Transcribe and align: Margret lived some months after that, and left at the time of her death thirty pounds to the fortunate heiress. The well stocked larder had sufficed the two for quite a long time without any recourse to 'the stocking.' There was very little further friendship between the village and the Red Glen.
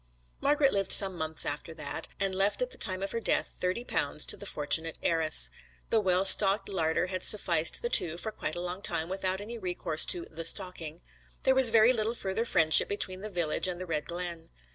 Margret 0.39 0.73
lived 0.73 0.91
some 0.91 1.15
months 1.15 1.45
after 1.45 1.75
that, 1.75 2.07
and 2.19 2.33
left 2.33 2.63
at 2.63 2.71
the 2.71 2.77
time 2.79 3.03
of 3.03 3.11
her 3.11 3.19
death 3.19 3.55
thirty 3.59 3.83
pounds 3.83 4.25
to 4.25 4.35
the 4.35 4.47
fortunate 4.47 4.97
heiress. 5.03 5.51
The 5.91 5.99
well 5.99 6.25
stocked 6.25 6.67
larder 6.69 7.05
had 7.05 7.21
sufficed 7.21 7.83
the 7.83 7.89
two 7.89 8.17
for 8.17 8.31
quite 8.31 8.55
a 8.55 8.61
long 8.61 8.81
time 8.81 9.09
without 9.09 9.39
any 9.41 9.59
recourse 9.59 10.03
to 10.05 10.25
'the 10.25 10.43
stocking.' 10.45 11.01
There 11.43 11.53
was 11.53 11.69
very 11.69 11.93
little 11.93 12.15
further 12.15 12.45
friendship 12.45 12.87
between 12.89 13.21
the 13.21 13.29
village 13.29 13.67
and 13.67 13.79
the 13.79 13.85
Red 13.85 14.05
Glen. 14.05 14.49